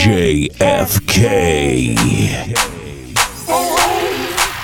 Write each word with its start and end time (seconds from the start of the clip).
JFK. 0.00 1.94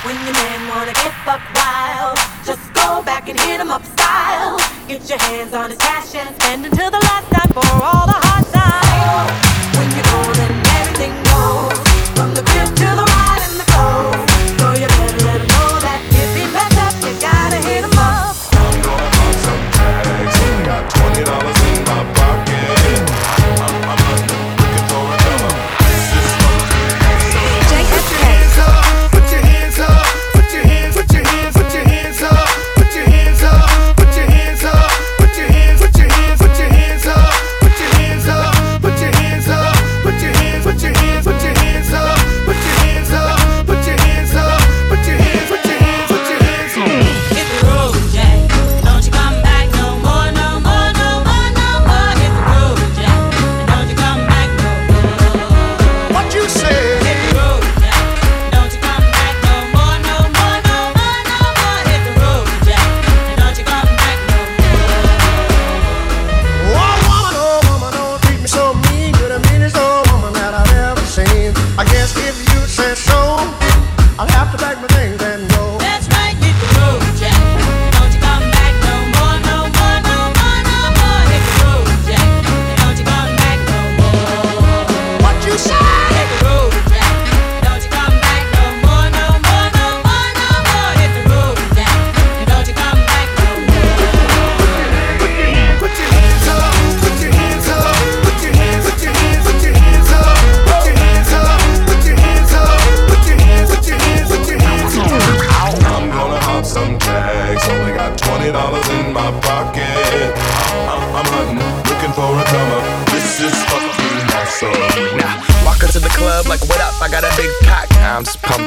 When 0.03 0.17
your 0.25 0.33
man 0.33 0.69
wanna 0.71 0.95
get 0.95 1.13
wild, 1.27 2.17
just 2.47 2.73
go 2.73 3.03
back 3.03 3.29
and 3.29 3.39
hit 3.39 3.61
him 3.61 3.71
up 3.71 3.85
style. 3.85 4.59
Get 4.89 5.07
your 5.11 5.19
hands 5.19 5.53
on 5.53 5.69
his 5.69 5.79
cash 5.79 6.15
and 6.15 6.35
spend 6.37 6.65
until 6.65 6.91
the 6.91 7.06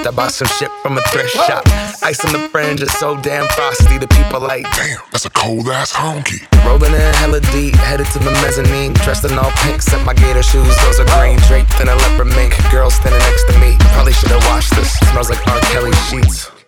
I 0.10 0.12
bought 0.12 0.32
some 0.32 0.48
shit 0.48 0.72
from 0.82 0.98
a 0.98 1.02
thrift 1.14 1.30
shop. 1.36 1.62
Ice 2.02 2.26
on 2.26 2.34
the 2.34 2.50
fringe 2.50 2.82
is 2.82 2.92
so 2.98 3.16
damn 3.22 3.48
frosty. 3.50 4.00
The 4.00 4.08
people 4.08 4.40
like, 4.40 4.64
Damn, 4.74 4.98
that's 5.12 5.26
a 5.26 5.30
cold 5.30 5.68
ass 5.68 5.94
honky. 5.94 6.42
rolling 6.66 6.96
in 6.96 7.14
hella 7.22 7.40
deep, 7.54 7.76
headed 7.76 8.08
to 8.14 8.18
the 8.18 8.32
mezzanine. 8.42 8.94
Dressed 9.06 9.26
in 9.26 9.38
all 9.38 9.52
pink, 9.62 9.84
set 9.84 10.04
my 10.08 10.16
gator 10.16 10.42
shoes. 10.42 10.76
Those 10.82 11.00
are 11.00 11.06
green, 11.14 11.38
draped 11.46 11.80
in 11.80 11.90
a 11.90 11.96
leopard 11.96 12.34
mink. 12.34 12.58
Girl 12.72 12.90
standing 12.90 13.20
next 13.20 13.54
to 13.54 13.60
me. 13.60 13.78
Probably 13.94 14.14
should 14.14 14.32
have 14.32 14.44
washed 14.46 14.76
this. 14.76 14.98
Smells 15.12 15.30
like 15.30 15.48
R. 15.48 15.60
Kelly 15.70 15.94
sheets. 16.10 16.59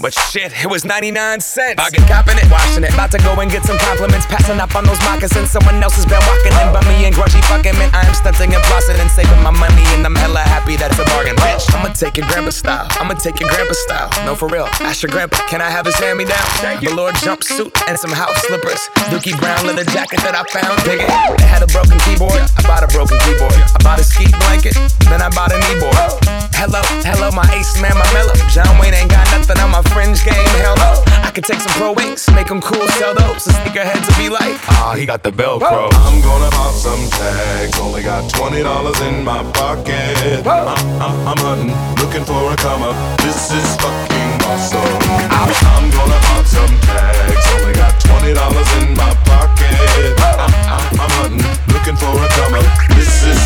But 0.00 0.14
shit, 0.14 0.54
it 0.62 0.70
was 0.70 0.84
99 0.84 1.10
cents. 1.40 1.82
I 1.82 1.90
get 1.90 2.06
copping 2.06 2.38
it, 2.38 2.46
washing 2.46 2.86
it. 2.86 2.94
About 2.94 3.10
to 3.10 3.18
go 3.18 3.34
and 3.42 3.50
get 3.50 3.66
some 3.66 3.74
compliments. 3.82 4.30
Passing 4.30 4.62
up 4.62 4.70
on 4.78 4.86
those 4.86 5.02
moccasins. 5.02 5.50
Someone 5.50 5.82
else 5.82 5.98
has 5.98 6.06
been 6.06 6.22
walking 6.22 6.54
in 6.54 6.70
by 6.70 6.78
me 6.86 7.02
and 7.10 7.14
grungy 7.14 7.42
fucking 7.50 7.74
man. 7.74 7.90
I 7.90 8.06
am 8.06 8.14
stunting 8.14 8.54
and 8.54 8.62
flossing 8.70 8.94
and 9.02 9.10
saving 9.10 9.42
my 9.42 9.50
money. 9.50 9.82
And 9.98 10.06
I'm 10.06 10.14
hella 10.14 10.46
happy 10.46 10.78
that's 10.78 10.94
a 11.02 11.04
bargain. 11.10 11.34
Bitch, 11.42 11.66
I'ma 11.74 11.90
take 11.98 12.14
your 12.14 12.30
grandpa 12.30 12.54
style. 12.54 12.86
I'ma 13.02 13.18
take 13.18 13.42
your 13.42 13.50
grandpa 13.50 13.74
style. 13.74 14.10
No, 14.22 14.38
for 14.38 14.46
real. 14.46 14.70
Ask 14.86 15.02
your 15.02 15.10
grandpa, 15.10 15.42
can 15.50 15.58
I 15.58 15.68
have 15.68 15.84
his 15.84 15.98
hand 15.98 16.18
me 16.18 16.30
down? 16.30 16.46
Velour 16.78 17.10
jumpsuit 17.18 17.74
and 17.90 17.98
some 17.98 18.14
house 18.14 18.38
slippers. 18.46 18.78
Dookie 19.10 19.34
brown 19.34 19.66
leather 19.66 19.82
jacket 19.90 20.22
that 20.22 20.38
I 20.38 20.46
found. 20.46 20.78
Dig 20.86 21.02
it. 21.02 21.10
It 21.10 21.42
had 21.42 21.66
a 21.66 21.70
broken 21.74 21.98
keyboard. 22.06 22.38
I 22.38 22.62
bought 22.70 22.86
a 22.86 22.90
broken 22.94 23.18
keyboard. 23.26 23.50
I 23.50 23.78
bought 23.82 23.98
a 23.98 24.06
ski 24.06 24.30
blanket. 24.46 24.78
Then 25.10 25.26
I 25.26 25.28
bought 25.34 25.50
a 25.50 25.58
kneeboard. 25.58 26.38
Hello, 26.54 26.82
hello, 27.06 27.30
my 27.30 27.46
ace 27.54 27.78
man, 27.82 27.94
my 27.94 28.06
mellow. 28.14 28.34
John 28.50 28.66
Wayne 28.82 28.94
ain't 28.94 29.10
got 29.10 29.26
nothing 29.30 29.58
on 29.62 29.70
my 29.70 29.82
fringe 29.92 30.24
game. 30.24 30.48
Hell 30.62 30.76
no. 30.76 31.02
I 31.22 31.30
could 31.30 31.44
take 31.44 31.60
some 31.60 31.72
pro 31.78 31.92
wings, 31.92 32.28
make 32.34 32.48
them 32.48 32.60
cool, 32.60 32.86
sell 32.98 33.14
those. 33.14 33.44
The 33.44 33.52
sneakerheads 33.52 34.04
will 34.08 34.18
be 34.18 34.28
like, 34.28 34.56
ah, 34.68 34.94
he 34.96 35.06
got 35.06 35.22
the 35.22 35.30
Velcro. 35.30 35.88
I'm 35.92 36.20
gonna 36.20 36.50
pop 36.50 36.74
some 36.74 37.02
tags. 37.10 37.78
Only 37.78 38.02
got 38.02 38.28
twenty 38.30 38.62
dollars 38.62 39.00
in 39.02 39.24
my 39.24 39.42
pocket. 39.52 40.46
I'm, 40.46 40.68
I'm, 41.00 41.14
I'm 41.28 41.38
hunting, 41.38 41.74
looking 42.02 42.24
for 42.24 42.52
a 42.52 42.56
come 42.56 42.82
up. 42.82 42.96
This 43.20 43.52
is 43.52 43.68
fucking 43.76 44.30
awesome. 44.48 44.98
I'm 45.30 45.90
gonna 45.90 46.20
pop 46.28 46.44
some 46.46 46.74
tags. 46.88 47.46
Only 47.60 47.74
got 47.74 47.94
twenty 48.00 48.34
dollars 48.34 48.70
in 48.82 48.96
my 48.96 49.14
pocket. 49.24 50.16
I'm, 50.18 50.40
I'm, 50.74 50.84
I'm 51.00 51.12
hunting, 51.18 51.44
looking 51.72 51.96
for 51.96 52.12
a 52.12 52.28
come 52.36 52.54
up. 52.54 52.66
This 52.96 53.24
is 53.24 53.37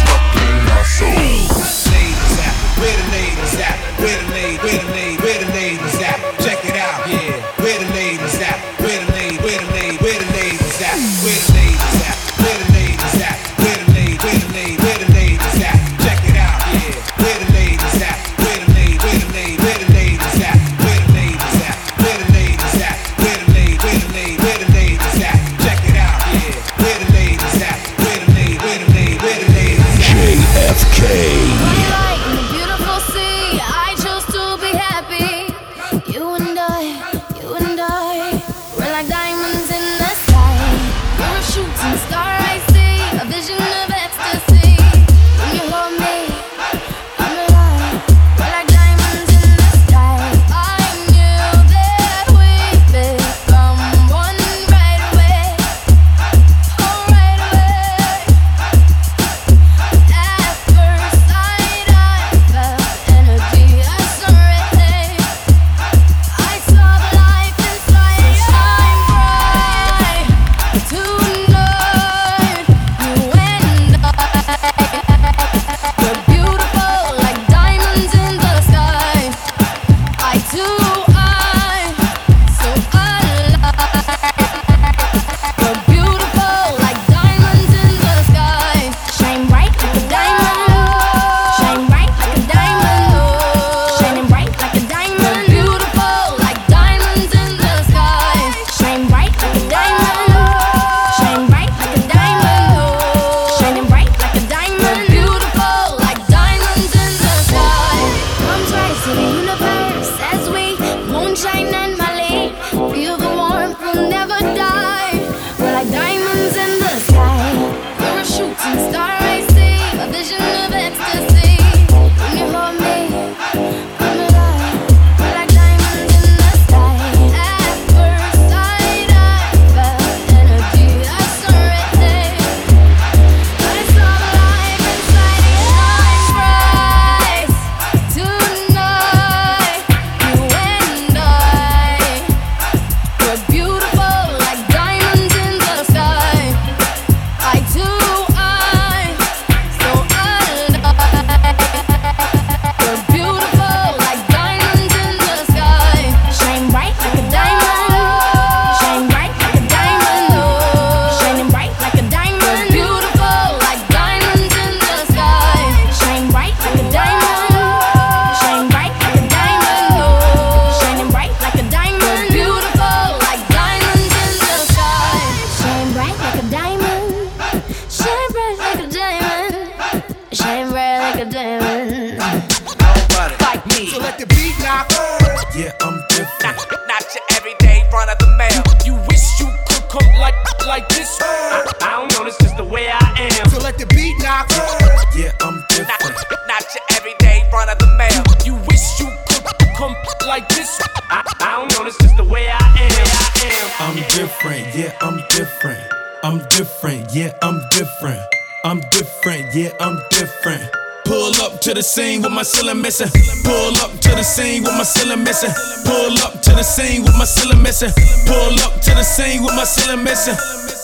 Not, 196.48 196.64
your 196.74 196.84
everyday 196.96 197.48
front 197.50 197.70
of 197.70 197.78
the 197.78 197.86
mail. 197.96 198.22
You 198.44 198.54
wish 198.66 199.00
you 199.00 199.08
could 199.28 199.44
come 199.76 199.94
like 200.26 200.48
this. 200.48 200.80
I, 201.10 201.22
I 201.40 201.56
don't 201.56 201.70
know, 201.78 201.86
it's 201.86 201.98
just 201.98 202.16
the 202.16 202.24
way 202.24 202.48
I 202.48 202.58
am. 202.58 202.92
I 203.14 203.88
am. 203.88 203.96
I'm 203.96 203.96
different, 204.10 204.74
yeah, 204.74 204.96
I'm 205.00 205.22
different. 205.30 205.92
I'm 206.24 206.38
different, 206.48 207.14
yeah, 207.14 207.32
I'm 207.42 207.60
different. 207.70 208.20
I'm 208.64 208.80
different, 208.90 209.54
yeah, 209.54 209.70
I'm 209.80 210.00
different. 210.10 210.62
Pull 211.04 211.34
up 211.42 211.60
to 211.62 211.74
the 211.74 211.82
scene 211.82 212.22
with 212.22 212.32
my 212.32 212.42
ceiling 212.42 212.80
missing. 212.80 213.08
Pull 213.44 213.76
up 213.78 213.90
to 214.00 214.10
the 214.10 214.22
scene 214.22 214.62
with 214.62 214.72
my 214.72 214.84
ceiling 214.84 215.24
missing. 215.24 215.50
Pull 215.84 216.18
up 216.22 216.40
to 216.42 216.50
the 216.54 216.62
scene 216.62 217.02
with 217.02 217.16
my 217.18 217.24
ceiling 217.24 217.62
missing. 217.62 217.90
Pull 218.26 218.54
up 218.62 218.80
to 218.80 218.94
the 218.94 219.02
scene 219.02 219.42
with 219.42 219.54
my 219.54 219.64
ceiling 219.64 220.04
missing. 220.04 220.36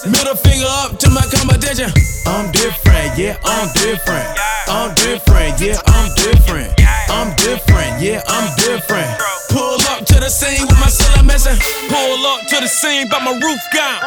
Middle 0.07 0.37
finger 0.37 0.71
up 0.87 0.99
to 1.01 1.11
my 1.11 1.27
competition. 1.27 1.91
I'm 2.25 2.53
different, 2.53 3.19
yeah, 3.19 3.35
I'm 3.43 3.67
different. 3.75 4.31
I'm 4.69 4.95
different, 4.95 5.59
yeah, 5.59 5.81
I'm 5.87 6.15
different. 6.15 6.71
I'm 7.11 7.35
different, 7.35 8.01
yeah, 8.01 8.23
I'm 8.29 8.47
different. 8.55 9.11
Pull 9.51 9.81
up 9.91 10.07
to 10.07 10.21
the 10.21 10.31
scene 10.31 10.67
with 10.69 10.79
my 10.79 10.87
ceiling 10.87 11.27
missing. 11.27 11.59
Pull 11.91 12.27
up 12.31 12.47
to 12.47 12.61
the 12.61 12.69
scene, 12.69 13.09
but 13.11 13.25
my 13.25 13.33
roof 13.43 13.59
gone. 13.75 13.99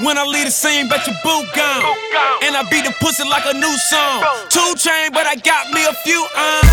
When 0.00 0.16
I 0.16 0.24
leave 0.24 0.46
the 0.46 0.50
scene, 0.50 0.88
bet 0.88 1.06
your 1.06 1.16
boot 1.20 1.44
gone. 1.52 1.84
And 2.40 2.56
I 2.56 2.64
beat 2.70 2.84
the 2.86 2.94
pussy 3.00 3.28
like 3.28 3.44
a 3.44 3.52
new 3.52 3.76
song. 3.92 4.24
Two 4.48 4.72
chain, 4.80 5.12
but 5.12 5.26
I 5.26 5.36
got 5.36 5.68
me 5.68 5.84
a 5.84 5.92
few 6.00 6.24
on. 6.32 6.64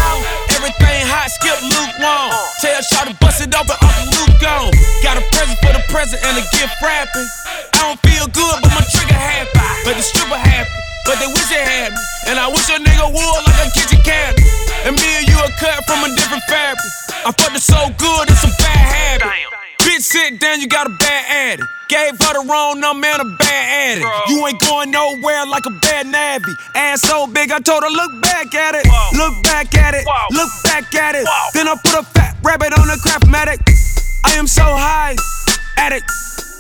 Everything 0.56 1.04
hot, 1.12 1.28
skip 1.36 1.60
lukewarm. 1.68 2.32
Tell 2.62 2.82
Shaw 2.82 3.12
to 3.12 3.14
bust 3.20 3.42
it 3.44 3.52
open, 3.52 3.76
loop 4.08 4.13
gone. 4.44 4.76
Got 5.00 5.16
a 5.16 5.24
present 5.32 5.58
for 5.64 5.72
the 5.72 5.84
present 5.88 6.20
and 6.28 6.36
a 6.36 6.44
gift 6.52 6.76
wrapping. 6.84 7.28
I 7.80 7.88
don't 7.88 8.02
feel 8.04 8.28
good, 8.28 8.58
but 8.60 8.72
my 8.76 8.84
trigger 8.92 9.16
happy. 9.16 9.56
But 9.88 9.96
the 9.96 10.04
stripper 10.04 10.36
happy. 10.36 10.70
But 11.08 11.20
they 11.20 11.28
wish 11.32 11.48
it 11.52 11.64
had 11.64 11.96
me. 11.96 12.04
And 12.28 12.36
I 12.40 12.48
wish 12.52 12.68
a 12.68 12.80
nigga 12.80 13.08
would 13.08 13.42
like 13.48 13.60
a 13.64 13.68
kitchen 13.72 14.04
cabinet. 14.04 14.44
And 14.84 15.00
me 15.00 15.10
and 15.24 15.26
you 15.28 15.40
are 15.40 15.52
cut 15.56 15.84
from 15.88 16.04
a 16.04 16.12
different 16.16 16.44
fabric. 16.52 16.84
I 17.24 17.32
fucked 17.32 17.56
it 17.56 17.64
so 17.64 17.80
good, 17.96 18.28
it's 18.28 18.44
a 18.44 18.52
bad 18.60 19.24
habit. 19.24 19.32
Bitch, 19.80 20.04
sit 20.04 20.40
down, 20.40 20.60
you 20.60 20.68
got 20.68 20.88
a 20.88 20.96
bad 21.00 21.24
addict. 21.56 21.68
Gave 21.90 22.16
her 22.20 22.34
the 22.40 22.48
wrong 22.48 22.80
number 22.80 23.08
and 23.08 23.22
a 23.22 23.30
bad 23.36 24.00
addict. 24.00 24.08
You 24.30 24.48
ain't 24.48 24.60
going 24.60 24.92
nowhere 24.92 25.46
like 25.46 25.66
a 25.66 25.76
bad 25.84 26.08
navvy. 26.08 26.56
Ass 26.76 27.02
so 27.02 27.28
big, 27.28 27.52
I 27.52 27.60
told 27.60 27.84
her, 27.84 27.90
look 27.90 28.12
back 28.22 28.56
at 28.56 28.76
it. 28.76 28.88
Look 29.16 29.44
back 29.44 29.76
at 29.76 29.94
it. 29.94 30.08
Look 30.32 30.52
back 30.64 30.96
at 30.96 31.16
it. 31.16 31.28
Then 31.54 31.68
I 31.68 31.76
put 31.84 32.00
a 32.00 32.04
fat 32.04 32.36
rabbit 32.44 32.72
on 32.80 32.90
a 32.90 32.96
craftmatic. 32.96 33.60
I 34.26 34.34
am 34.34 34.48
so 34.48 34.64
high, 34.64 35.16
addict. 35.78 36.10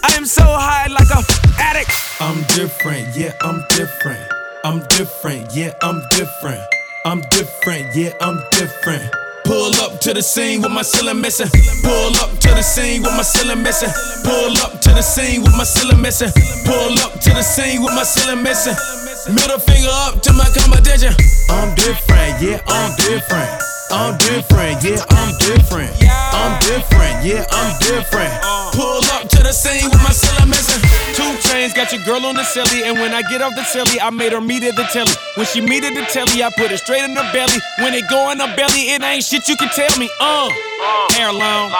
I 0.04 0.16
am 0.16 0.26
so 0.26 0.44
high 0.44 0.88
like 0.88 1.10
a 1.10 1.24
addict. 1.62 1.92
I'm 2.20 2.44
different, 2.56 3.16
yeah, 3.16 3.34
I'm 3.42 3.64
different. 3.70 4.22
I'm 4.64 4.80
different, 4.90 5.56
yeah, 5.56 5.74
I'm 5.82 6.02
different. 6.12 6.62
I'm 7.06 7.22
different, 7.32 7.96
yeah, 7.96 8.14
I'm 8.22 8.42
different. 8.52 9.12
Pull 9.46 9.76
up 9.82 10.00
to 10.02 10.14
the 10.14 10.22
scene 10.22 10.62
with 10.62 10.72
my 10.72 10.84
ceiling 10.84 11.20
missing. 11.20 11.50
Pull 11.84 12.16
up 12.24 12.32
to 12.40 12.50
the 12.50 12.62
scene 12.62 13.02
with 13.02 13.12
my 13.12 13.24
ceiling 13.24 13.62
missing. 13.62 13.90
Pull 14.24 14.58
up 14.64 14.80
to 14.80 14.90
the 14.90 15.02
scene 15.02 15.42
with 15.42 15.56
my 15.58 15.66
ceiling 15.66 16.02
missing. 16.02 16.32
Pull 16.66 16.98
up 17.04 17.20
to 17.20 17.30
the 17.32 17.44
scene 17.44 17.84
with 17.84 17.94
my 17.94 18.04
ceiling 18.04 18.42
missing. 18.42 18.76
Middle 19.32 19.60
finger 19.60 19.88
up 19.88 20.22
to 20.22 20.34
my 20.34 20.44
competition. 20.52 21.16
I'm 21.48 21.74
different, 21.76 22.44
yeah, 22.44 22.60
I'm 22.68 22.92
different. 22.98 23.48
I'm 23.90 24.18
different, 24.18 24.84
yeah, 24.84 25.00
I'm 25.08 25.32
different. 25.40 25.96
I'm 26.36 26.60
different, 26.60 27.24
yeah, 27.24 27.46
I'm 27.50 27.72
different. 27.80 28.34
Pull 28.76 29.00
up 29.16 29.30
to 29.30 29.40
the 29.44 29.54
scene 29.54 29.90
with 29.90 30.04
my 30.04 30.12
ceiling 30.12 30.50
missing. 30.50 30.82
Two 31.16 31.40
chains, 31.48 31.72
got 31.72 31.94
your 31.94 32.04
girl 32.04 32.26
on 32.26 32.36
the 32.36 32.44
silly. 32.44 32.84
And 32.84 33.00
when 33.00 33.14
I 33.14 33.22
get 33.22 33.42
off 33.42 33.56
the 33.56 33.64
silly, 33.64 34.02
I 34.02 34.10
made 34.10 34.34
her 34.34 34.42
meet 34.42 34.64
at 34.64 34.76
the 34.76 34.84
telly. 34.92 35.14
When 35.36 35.46
she 35.46 35.62
meet 35.62 35.86
at 35.86 35.94
the 35.94 36.04
telly, 36.12 36.44
I 36.44 36.50
put 36.58 36.72
it 36.72 36.80
straight 36.80 37.04
in 37.04 37.16
her 37.16 37.32
belly. 37.32 37.60
When 37.80 37.94
it 37.94 38.10
go 38.10 38.30
in 38.32 38.40
her 38.40 38.54
belly, 38.58 38.92
it 38.92 39.04
ain't 39.04 39.24
shit 39.24 39.48
you 39.48 39.56
can 39.56 39.70
tell 39.70 39.98
me. 39.98 40.10
Uh, 40.20 40.50
hair 41.16 41.32
long, 41.32 41.72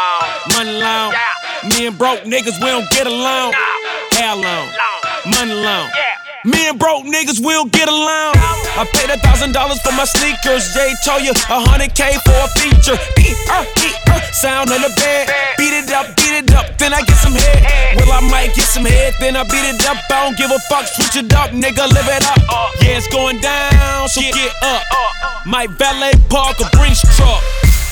money 0.56 0.80
long. 0.80 1.14
Me 1.68 1.88
and 1.88 1.98
broke 1.98 2.24
niggas, 2.24 2.56
we 2.64 2.72
don't 2.72 2.90
get 2.92 3.08
along. 3.08 3.52
Hair 4.16 4.36
long, 4.36 4.70
money 5.26 5.56
long. 5.56 5.90
Me 6.46 6.68
and 6.68 6.78
broke 6.78 7.08
niggas 7.08 7.40
will 7.40 7.64
get 7.72 7.88
along. 7.88 8.36
I 8.76 8.84
paid 8.92 9.08
a 9.08 9.16
thousand 9.24 9.54
dollars 9.54 9.80
for 9.80 9.96
my 9.96 10.04
sneakers. 10.04 10.76
Jay 10.76 10.92
told 11.08 11.24
you 11.24 11.32
a 11.32 11.60
hundred 11.72 11.96
K 11.96 12.20
for 12.20 12.36
a 12.36 12.52
feature. 12.60 13.00
E 13.16 13.32
er 13.48 13.64
e 13.64 13.90
er, 14.12 14.20
sound 14.36 14.68
on 14.68 14.84
the 14.84 14.92
bed. 15.00 15.32
Beat 15.56 15.72
it 15.72 15.88
up, 15.96 16.12
beat 16.20 16.44
it 16.44 16.52
up, 16.52 16.68
then 16.76 16.92
I 16.92 17.00
get 17.08 17.16
some 17.16 17.32
head. 17.32 17.96
Well, 17.96 18.12
I 18.12 18.20
might 18.28 18.52
get 18.52 18.68
some 18.68 18.84
head, 18.84 19.16
then 19.24 19.40
I 19.40 19.48
beat 19.48 19.64
it 19.64 19.88
up. 19.88 19.96
I 20.12 20.28
don't 20.28 20.36
give 20.36 20.52
a 20.52 20.60
fuck, 20.68 20.84
switch 20.84 21.16
it 21.16 21.32
up, 21.32 21.56
nigga, 21.56 21.88
live 21.88 22.12
it 22.12 22.28
up. 22.28 22.44
Yeah, 22.84 23.00
it's 23.00 23.08
going 23.08 23.40
down, 23.40 24.10
so 24.10 24.20
get 24.20 24.52
up. 24.64 24.84
My 25.48 25.68
valet 25.80 26.12
park 26.28 26.60
a 26.60 26.68
Brinks 26.76 27.08
truck. 27.16 27.40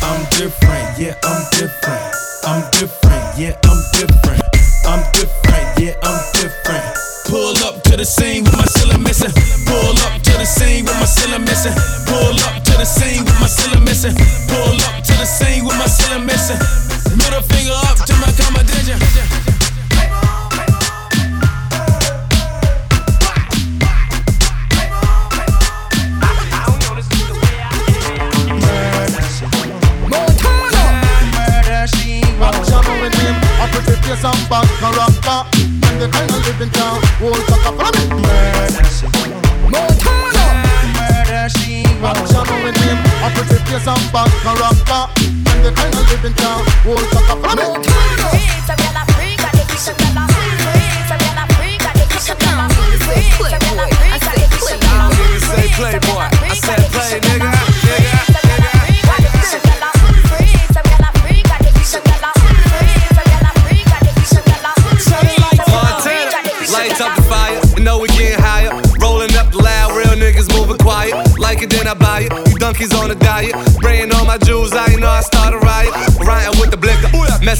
I'm 0.03 0.27
different, 0.35 0.99
yeah, 0.99 1.15
I'm 1.23 1.39
different. 1.55 2.03
I'm 2.43 2.67
different, 2.75 3.23
yeah, 3.39 3.55
I'm 3.63 3.79
different. 3.95 4.43
I'm 4.83 4.99
different, 5.15 5.67
yeah, 5.79 5.95
I'm 6.03 6.19
different. 6.35 6.80
The 8.01 8.05
scene 8.05 8.43
with 8.43 8.57
my 8.57 8.65
ceiling 8.65 9.03
missing. 9.03 9.29
Pull 9.69 9.93
up 10.09 10.23
to 10.23 10.31
the 10.33 10.43
scene 10.43 10.85
with 10.85 10.97
my 10.97 11.05
ceiling 11.05 11.45
missing. 11.45 11.73
Pull 12.09 12.33
up 12.49 12.63
to 12.63 12.71
the 12.71 12.83
scene 12.83 13.23
with 13.23 13.39
my 13.39 13.45
ceiling 13.45 13.83
missing. 13.85 14.15
Pull 14.49 14.81
up 14.89 15.03
to 15.05 15.13
the 15.21 15.25
scene 15.25 15.63
with 15.63 15.77
my 15.77 15.85
ceiling 15.85 16.25
missing. 16.25 16.57
Face 43.71 43.87
and. 43.87 45.09
And 45.17 45.63
the 45.63 45.71
kind 45.71 45.93
of 45.95 46.09
living 46.09 46.33
town, 46.33 46.65
whole 46.83 46.97
cock 46.97 47.29
up 47.29 47.39
from 47.39 47.59
it. 47.59 48.01
Playboy. 55.81 56.40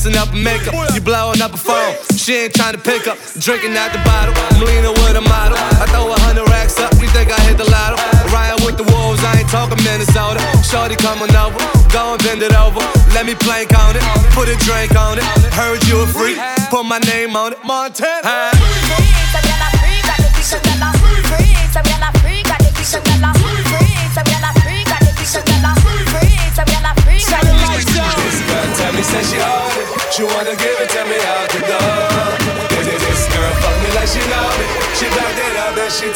Messing 0.01 0.17
up 0.17 0.33
makeup. 0.33 0.73
You 0.93 1.01
blowing 1.01 1.41
up 1.41 1.53
a 1.53 1.57
phone. 1.57 1.93
She 2.17 2.33
ain't 2.33 2.53
trying 2.53 2.73
to 2.73 2.81
pick 2.81 3.07
up. 3.07 3.17
Drinking 3.37 3.77
out 3.77 3.91
the 3.93 4.01
bottle. 4.01 4.33
I'm 4.49 4.65
leaning 4.65 4.93
with 5.05 5.15
a 5.15 5.21
model. 5.21 5.57
I 5.57 5.85
throw 5.93 6.09
a 6.09 6.17
hundred 6.25 6.49
racks 6.49 6.79
up. 6.79 6.93
You 6.97 7.07
think 7.13 7.29
I 7.29 7.39
hit 7.45 7.57
the 7.57 7.69
lotto? 7.69 8.01
Riding 8.33 8.65
with 8.65 8.77
the 8.77 8.87
wolves, 8.93 9.23
I 9.23 9.39
ain't 9.39 9.49
talking 9.49 9.77
Minnesota. 9.83 10.41
Shorty 10.65 10.95
coming 10.95 11.29
over, 11.35 11.59
go 11.93 12.13
and 12.13 12.23
bend 12.23 12.41
it 12.41 12.53
over. 12.55 12.81
Let 13.13 13.25
me 13.25 13.35
plank 13.35 13.77
on 13.77 13.95
it, 13.95 14.03
put 14.33 14.49
a 14.49 14.57
drink 14.65 14.95
on 14.95 15.17
it. 15.17 15.25
Heard 15.53 15.83
you 15.85 16.01
a 16.01 16.07
freak, 16.07 16.37
put 16.69 16.83
my 16.83 16.99
name 17.11 17.35
on 17.35 17.53
it. 17.53 17.59
Montana. 17.63 18.51
This 28.21 28.41
girl 28.47 28.75
tell 28.75 28.93
me 28.93 29.01
say 29.01 29.23
she 29.23 29.37
own 29.41 29.80
She 30.21 30.27
wanna 30.27 30.55
give 30.55 30.79
it 30.79 30.89
to 30.91 31.03
me 31.05 31.17
out 31.17 31.49
the 31.49 31.59
door. 31.61 32.40
She 36.01 36.07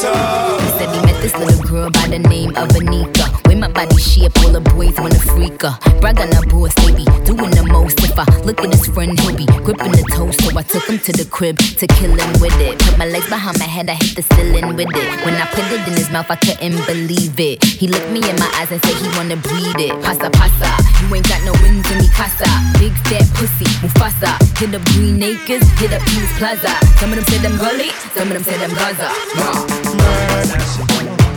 toe. 0.00 0.58
Said 0.78 0.88
he 0.94 1.00
met 1.06 1.20
this 1.22 1.36
little 1.36 1.62
girl 1.64 1.90
by 1.90 2.08
the 2.08 2.18
name 2.18 2.50
of 2.56 2.68
Anika. 2.72 3.28
With 3.46 3.58
my 3.58 3.68
body 3.68 3.96
shape, 3.96 4.32
all 4.38 4.50
the 4.50 4.60
boys 4.60 4.98
wanna 4.98 5.18
freak 5.18 5.62
her. 5.62 5.76
Brag 6.00 6.20
on 6.20 6.32
her 6.32 6.44
boss, 6.46 6.74
they 6.74 7.04
doing 7.24 7.52
the 7.52 7.64
most. 7.70 8.00
If 8.00 8.18
I 8.18 8.24
look 8.44 8.60
at 8.60 8.72
his 8.72 8.86
friend, 8.86 9.18
he'll 9.20 9.36
be 9.36 9.46
gripping 9.64 9.92
the 9.92 10.04
toe. 10.16 10.30
So 10.32 10.56
I 10.56 10.62
took 10.62 10.84
him 10.88 10.98
to 10.98 11.12
the 11.12 11.24
crib 11.24 11.58
to 11.58 11.86
kill 11.86 12.12
him 12.12 12.32
with 12.40 12.58
it. 12.60 12.78
Put 12.80 12.98
my 12.98 13.06
legs 13.06 13.28
behind 13.28 13.58
my 13.58 13.64
head, 13.64 13.88
I 13.88 13.94
hit 13.94 14.16
the 14.16 14.22
ceiling 14.34 14.66
with 14.76 14.88
it. 14.92 15.24
When 15.24 15.34
I 15.34 15.46
put 15.52 15.64
it 15.72 15.86
in 15.88 15.94
his 15.94 16.10
mouth, 16.10 16.30
I 16.30 16.36
couldn't 16.36 16.84
believe 16.86 17.38
it. 17.38 17.64
He 17.64 17.86
looked 17.86 18.10
me 18.10 18.20
in 18.28 18.36
my 18.36 18.50
eyes 18.56 18.70
and 18.72 18.80
said 18.84 18.96
he 18.96 19.08
wanna 19.16 19.36
breed 19.36 19.78
it. 19.80 19.92
Pasa 20.02 20.28
pasa, 20.30 20.70
you 21.00 21.14
ain't 21.14 21.28
got 21.28 21.40
no 21.44 21.52
wings 21.62 21.88
in 21.92 21.98
me 21.98 22.08
casa. 22.08 22.48
Big 22.80 22.92
fat 23.08 23.28
pussy, 23.36 23.68
Mufasa. 23.84 24.32
Hit 24.58 24.74
up 24.74 24.84
Green 24.92 25.22
Acres, 25.22 25.64
hit 25.78 25.92
up 25.92 26.02
Peace 26.08 26.32
Plaza. 26.38 26.72
Some 26.98 27.12
of 27.12 27.21
them 27.22 27.34
say 27.34 27.42
them 27.42 27.58
gully, 27.58 27.90
some 28.14 28.28
of 28.28 28.34
them 28.34 28.42
say 28.42 28.58
them 28.58 28.70
Gaza. 28.74 29.08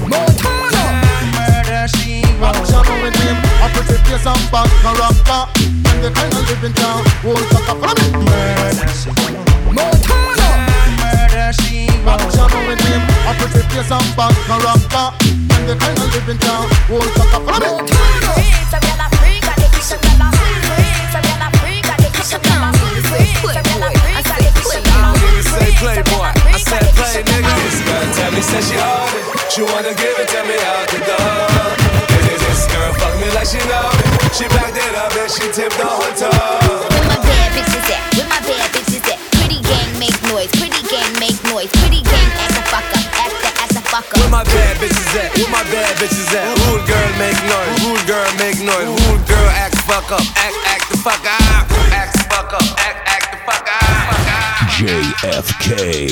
Montana. 0.09 0.83
Murder 1.35 1.87
she 1.87 2.23
Action 2.41 2.85
with 3.01 3.15
him, 3.15 3.37
a 3.61 3.67
pretty 3.73 3.97
face 4.03 4.25
and 4.25 4.51
back 4.51 4.69
character. 4.81 5.41
And 5.89 6.03
the 6.03 6.11
kind 6.11 6.33
of 6.33 6.49
living 6.49 6.73
town, 6.73 7.03
whole 7.21 7.35
fuck 7.35 7.69
up 7.69 7.77
from 7.81 7.97
it. 7.97 8.13
Murder 8.13 8.87
she 8.93 9.09
Montana. 9.75 10.49
Murder 11.01 11.53
she 11.61 11.87
Action 12.05 12.51
with 12.67 12.81
him, 12.81 13.01
a 13.27 13.33
pretty 13.37 13.61
face 13.69 13.91
and 13.91 14.09
back 14.15 14.35
character. 14.47 15.05
And 15.53 15.69
the 15.69 15.75
kind 15.75 15.97
of 15.97 16.13
living 16.13 16.39
town, 16.39 16.69
whole 16.87 17.01
fuck 17.01 17.33
up 17.33 17.43
from 17.43 17.63
it. 17.63 17.95
say 19.85 20.34
playboy, 25.85 26.33
I 26.49 26.57
said 26.57 26.81
play 26.97 27.21
nigga. 27.21 27.53
This 27.61 27.79
girl 27.85 28.05
tell 28.17 28.31
me 28.33 28.41
say 28.41 28.61
she 28.65 28.77
on 28.81 29.13
it. 29.13 29.25
She 29.53 29.61
wanna 29.61 29.93
give 29.93 30.17
it 30.17 30.27
to 30.33 30.41
me 30.49 30.57
out 30.65 30.89
the 30.89 30.99
door. 31.05 31.69
This, 32.25 32.41
this 32.41 32.65
girl 32.73 32.89
fuck 32.97 33.13
me 33.21 33.29
like 33.37 33.45
she 33.45 33.61
know 33.69 33.93
it. 33.93 34.33
She 34.33 34.49
backed 34.49 34.77
it 34.81 34.95
up 34.97 35.13
and 35.13 35.29
she 35.29 35.45
tipped 35.53 35.77
the 35.77 35.85
whole 35.85 36.13
toe. 36.17 36.33
Where 36.33 37.05
my 37.05 37.21
bad 37.21 37.49
bitches 37.53 37.85
at? 37.93 38.01
Where 38.17 38.29
my 38.33 38.41
bad 38.41 38.67
bitches 38.73 39.05
at? 39.13 39.19
Pretty 39.37 39.61
gang 39.61 39.91
make 40.01 40.17
noise, 40.25 40.49
pretty 40.57 40.81
gang 40.89 41.13
make 41.21 41.37
noise, 41.53 41.69
pretty 41.77 42.01
gang 42.01 42.29
act 42.41 42.57
the 42.57 42.63
fuck 42.65 42.89
up, 42.89 43.05
act 43.21 43.37
the 43.45 43.51
act 43.61 43.73
the 43.77 43.83
fuck 43.85 44.05
Where 44.17 44.33
my 44.33 44.43
bad 44.43 44.73
bitches 44.81 45.13
at? 45.21 45.29
Where 45.37 45.53
my 45.53 45.63
bad 45.69 45.93
bitches 46.01 46.33
at? 46.33 46.49
Rude 46.65 46.85
girl 46.89 47.11
make 47.21 47.37
noise. 47.45 47.73
Rude 47.85 48.05
girl 48.09 48.29
make 48.41 48.57
noise. 48.57 48.89
Rude 48.89 49.23
girl 49.29 49.49
act 49.53 49.77
fuck 49.85 50.09
up. 50.09 50.25
Act 50.33 50.57
act 50.65 50.85
the 50.89 50.97
fuck 50.97 51.21
up. 51.21 51.69
Act 51.93 52.17
fuck 52.33 52.51
up. 52.57 52.65
Act 52.81 53.04
JFK. 54.75 56.09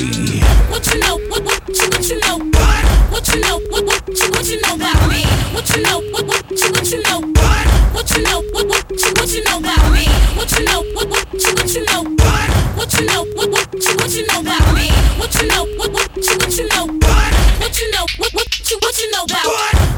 What 0.70 0.86
you 0.86 1.00
know? 1.00 1.18
What 1.28 1.42
what 1.42 1.68
you 1.68 1.88
what 1.90 2.08
you 2.08 2.20
know? 2.20 2.38
What 2.38 3.10
what 3.10 3.28
you 3.28 3.40
know? 3.40 3.58
What 3.70 3.84
what 3.84 4.06
you 4.08 4.30
what 4.30 4.46
you 4.46 4.60
know 4.62 4.74
about 4.76 5.08
me? 5.10 5.24
What 5.52 5.68
you 5.74 5.82
know? 5.82 5.98
What 6.12 6.26
what 6.26 6.50
you 6.50 6.70
what 6.70 6.86
you 6.92 7.02
know? 7.02 7.20
What 7.20 7.66
what 7.92 8.10
you 8.14 8.22
know? 8.22 8.40
What 8.52 8.68
what 8.68 8.90
you 8.90 9.12
what 9.18 9.28
you 9.32 9.42
know 9.44 9.58
about 9.58 9.92
me? 9.92 10.06
What 10.36 10.52
you 10.52 10.64
know? 10.64 10.82
What 10.94 11.08
what 11.10 11.26
you 11.34 11.54
what 11.54 11.74
you 11.74 11.84
know? 11.84 12.02
What 12.04 12.76
what 12.76 12.94
you 12.94 13.06
know? 13.06 13.24
What 13.34 13.50
what 13.50 13.74
you 13.74 13.96
what 13.96 14.14
you 14.14 14.26
know 14.28 14.40
about 14.40 14.74
me? 14.74 14.88
What 15.18 15.34
you 15.34 15.48
know? 15.48 15.64
What 15.76 15.90
what 15.92 16.16
you 16.16 16.38
what 16.38 16.56
you 16.56 16.68
know? 16.68 16.86
What 16.86 17.34
what 17.58 17.80
you 17.80 17.90
know? 17.90 18.06
What 18.18 18.34
what 18.34 18.70
you 18.70 18.78
what 18.80 18.98
you 18.98 19.10
know 19.10 19.24
about? 19.24 19.46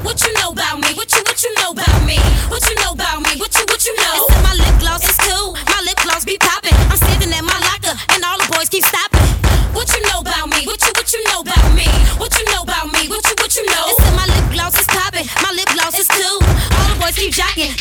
What 0.05 0.23
you 0.25 0.33
know 0.33 0.50
about 0.52 0.78
me? 0.81 0.86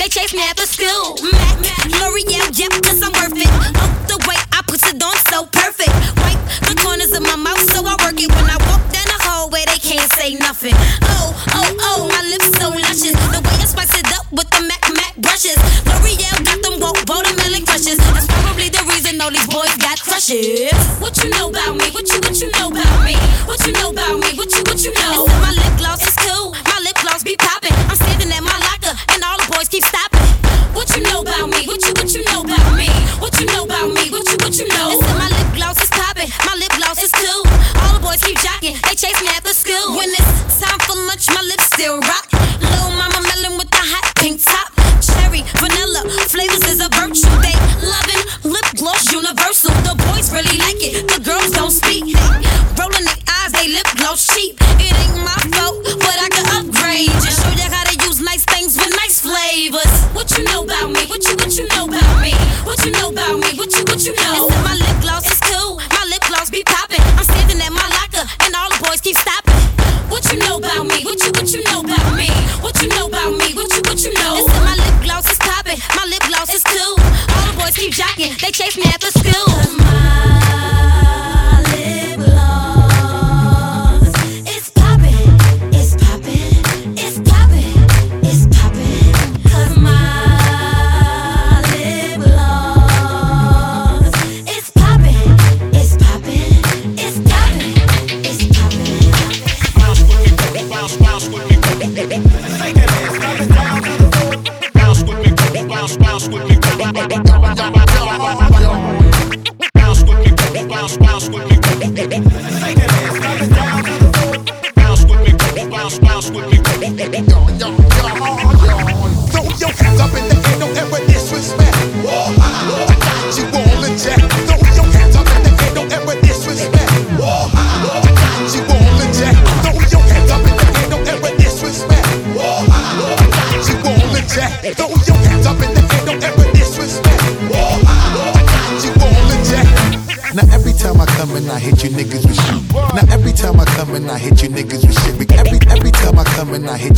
They 0.06 0.22
chase 0.22 0.38
me 0.38 0.44
after 0.46 0.70
school. 0.70 1.18
Mac, 1.34 1.90
L'Oreal, 1.98 2.54
yep, 2.54 2.70
cause 2.86 3.02
I'm 3.02 3.10
worth 3.18 3.42
it. 3.42 3.50
Oh, 3.50 3.90
the 4.06 4.22
way 4.30 4.38
I 4.54 4.62
put 4.70 4.78
it 4.86 5.02
on 5.02 5.18
so 5.34 5.50
perfect. 5.50 5.90
Wipe 6.22 6.38
the 6.70 6.78
corners 6.78 7.10
of 7.18 7.26
my 7.26 7.34
mouth 7.34 7.58
so 7.74 7.82
I 7.82 7.98
work 8.06 8.14
it. 8.22 8.30
When 8.30 8.46
I 8.46 8.54
walk 8.70 8.86
down 8.94 9.10
the 9.10 9.18
hallway, 9.26 9.66
they 9.66 9.82
can't 9.82 10.06
say 10.14 10.38
nothing. 10.38 10.78
Oh, 11.10 11.34
oh, 11.58 11.74
oh, 11.90 12.00
my 12.06 12.22
lips 12.22 12.54
so 12.54 12.70
luscious. 12.70 13.18
The 13.34 13.42
way 13.50 13.58
I 13.58 13.66
spice 13.66 13.98
it 13.98 14.06
up 14.14 14.30
with 14.30 14.46
the 14.54 14.62
Mac 14.70 14.86
Mac 14.94 15.18
brushes. 15.18 15.58
L'Oreal 15.90 16.38
got 16.46 16.62
them 16.62 16.78
woke 16.78 17.02
watermelon 17.10 17.66
crushes. 17.66 17.98
That's 18.14 18.30
probably 18.46 18.70
the 18.70 18.86
reason 18.86 19.18
all 19.26 19.34
these 19.34 19.50
boys 19.50 19.74
got 19.82 19.98
crushes. 20.06 20.70
What 21.02 21.18
you 21.18 21.34
know 21.34 21.50
about 21.50 21.82
me? 21.82 21.90
What 21.90 22.06
you 22.14 22.22
what 22.22 22.38
you 22.38 22.54
know 22.54 22.70
really 50.36 50.58
like 50.58 50.76
it. 50.82 51.05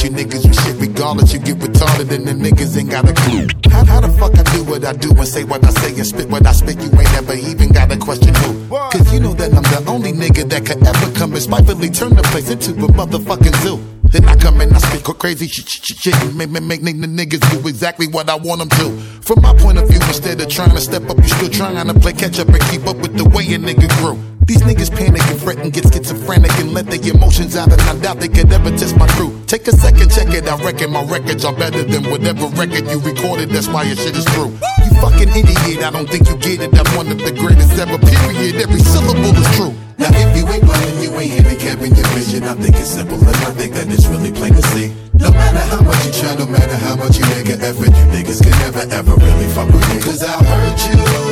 You 0.07 0.15
niggas 0.15 0.47
with 0.47 0.59
shit. 0.59 0.75
Regardless, 0.79 1.33
you 1.33 1.39
get 1.39 1.57
retarded 1.57 2.11
and 2.11 2.27
the 2.27 2.33
niggas 2.33 2.77
ain't 2.77 2.89
got 2.89 3.07
a 3.09 3.13
clue. 3.13 3.47
How, 3.71 3.85
how 3.85 3.99
the 4.01 4.09
fuck 4.17 4.37
I 4.37 4.43
do 4.55 4.63
what 4.63 4.85
I 4.85 4.93
do 4.93 5.09
and 5.11 5.27
say 5.27 5.43
what 5.43 5.63
I 5.63 5.69
say 5.69 5.95
and 5.95 6.05
spit 6.05 6.29
what 6.29 6.45
I 6.45 6.51
spit? 6.51 6.77
You 6.79 6.89
ain't 6.91 7.11
never 7.13 7.33
even 7.33 7.69
got 7.69 7.91
a 7.91 7.97
question 7.97 8.33
who. 8.35 8.67
Cause 8.69 9.13
you 9.13 9.19
know 9.19 9.33
that 9.33 9.53
I'm 9.53 9.63
the 9.63 9.83
only 9.91 10.13
nigga 10.13 10.47
that 10.49 10.65
could 10.65 10.85
ever 10.85 11.11
come 11.13 11.33
and 11.33 11.41
spitefully 11.41 11.89
turn 11.89 12.15
the 12.15 12.23
place 12.23 12.49
into 12.49 12.71
a 12.71 12.87
motherfucking 12.87 13.55
zoo. 13.63 13.79
Then 14.03 14.25
I 14.25 14.35
come 14.35 14.61
and 14.61 14.73
I 14.73 14.99
go 14.99 15.13
crazy 15.13 15.47
shit, 15.47 15.67
shit, 15.67 15.83
shit, 15.85 15.97
shit 15.97 16.15
and 16.23 16.37
make, 16.37 16.49
make, 16.49 16.81
make 16.81 17.01
the 17.01 17.07
niggas 17.07 17.43
do 17.51 17.67
exactly 17.67 18.07
what 18.07 18.29
I 18.29 18.35
want 18.35 18.59
them 18.59 18.69
to. 18.69 19.01
From 19.21 19.41
my 19.41 19.53
point 19.53 19.77
of 19.77 19.89
view, 19.89 19.99
instead 20.07 20.39
of 20.39 20.47
trying 20.47 20.71
to 20.71 20.79
step 20.81 21.09
up, 21.09 21.17
you 21.17 21.27
still 21.27 21.49
trying 21.49 21.85
to 21.85 21.93
play 21.93 22.13
catch 22.13 22.39
up 22.39 22.47
and 22.47 22.61
keep 22.71 22.87
up 22.87 22.95
with 22.97 23.17
the 23.17 23.25
way 23.25 23.43
a 23.53 23.57
nigga 23.57 23.89
grew. 23.99 24.36
These 24.47 24.63
niggas 24.63 24.95
panic 24.95 25.19
and 25.27 25.41
fret 25.41 25.59
and 25.59 25.73
get 25.73 25.91
schizophrenic 25.91 26.55
and 26.55 26.71
let 26.71 26.87
their 26.87 27.03
emotions 27.03 27.57
out, 27.57 27.67
and 27.67 27.81
I 27.81 27.99
doubt 27.99 28.21
they 28.21 28.29
could 28.29 28.47
ever 28.47 28.71
test 28.71 28.95
my 28.95 29.05
crew. 29.19 29.35
Take 29.45 29.67
a 29.67 29.73
second, 29.75 30.07
check 30.09 30.31
it. 30.31 30.47
I 30.47 30.55
reckon 30.63 30.91
my 30.91 31.03
records 31.03 31.43
are 31.43 31.51
better 31.51 31.83
than 31.83 32.09
whatever 32.09 32.47
record 32.55 32.87
you 32.87 32.97
recorded. 33.03 33.49
That's 33.49 33.67
why 33.67 33.83
your 33.83 33.97
shit 33.97 34.15
is 34.15 34.23
true. 34.31 34.55
You 34.87 34.91
fucking 35.03 35.35
idiot, 35.35 35.83
I 35.83 35.91
don't 35.91 36.07
think 36.07 36.29
you 36.31 36.37
get 36.37 36.63
it. 36.63 36.71
I'm 36.79 36.87
one 36.95 37.11
of 37.11 37.19
the 37.19 37.35
greatest 37.35 37.75
ever, 37.75 37.99
period. 37.99 38.55
Every 38.55 38.79
syllable 38.79 39.35
is 39.35 39.51
true. 39.59 39.75
Now 39.99 40.15
if 40.15 40.31
you 40.39 40.47
ain't 40.47 40.63
blind, 40.63 40.95
you 41.03 41.11
ain't 41.19 41.43
handicapping 41.43 41.91
your 41.91 42.07
vision. 42.15 42.47
I 42.47 42.55
think 42.55 42.79
it's 42.79 42.95
simple 42.95 43.19
and 43.19 43.43
I 43.43 43.51
think 43.51 43.73
that 43.75 43.91
it's 43.91 44.07
really 44.07 44.31
plain 44.31 44.55
to 44.55 44.63
see. 44.71 44.95
No 45.19 45.29
matter 45.29 45.59
how 45.75 45.83
much 45.83 46.05
you 46.07 46.11
try, 46.23 46.35
no 46.39 46.47
matter 46.47 46.77
how 46.87 46.95
much 46.95 47.19
you 47.19 47.27
make 47.35 47.51
an 47.51 47.59
effort, 47.59 47.91
you 47.91 48.05
niggas 48.15 48.39
can 48.39 48.55
never 48.63 48.87
ever 48.95 49.11
really 49.11 49.47
fuck 49.51 49.67
with 49.67 49.83
me. 49.91 49.99
Cause 49.99 50.23
I'll 50.23 50.39
hurt 50.39 50.79
you, 50.87 51.26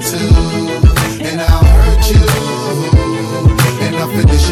two, 0.00 0.18
and 1.22 1.40
I'll 1.40 1.64
hurt 1.64 2.10
you, 2.10 2.26
and 3.86 3.96
I'll 3.96 4.08
finish 4.08 4.43